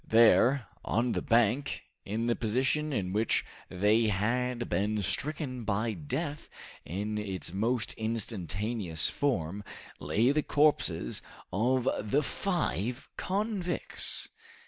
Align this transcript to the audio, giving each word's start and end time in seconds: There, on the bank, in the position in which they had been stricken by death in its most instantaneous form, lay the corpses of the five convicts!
There, 0.07 0.65
on 0.83 1.11
the 1.11 1.21
bank, 1.21 1.83
in 2.05 2.25
the 2.25 2.35
position 2.35 2.91
in 2.91 3.13
which 3.13 3.45
they 3.69 4.07
had 4.07 4.67
been 4.67 5.03
stricken 5.03 5.63
by 5.63 5.93
death 5.93 6.49
in 6.83 7.19
its 7.19 7.53
most 7.53 7.93
instantaneous 7.99 9.11
form, 9.11 9.63
lay 9.99 10.31
the 10.31 10.41
corpses 10.41 11.21
of 11.53 11.87
the 12.01 12.23
five 12.23 13.09
convicts! 13.15 14.27